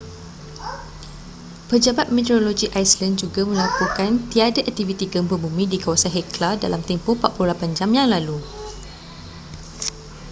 pejabat 1.69 2.07
meteorologi 2.15 2.65
iceland 2.83 3.15
juga 3.23 3.41
melaporkan 3.51 4.11
tiada 4.33 4.57
aktiviti 4.69 5.05
gempa 5.13 5.35
bumi 5.43 5.63
di 5.71 5.77
kawasan 5.83 6.09
hekla 6.17 6.49
dalam 6.63 6.81
tempoh 6.89 7.13
48 7.23 7.77
jam 7.77 7.89
yang 7.97 8.07
lalu 8.15 8.37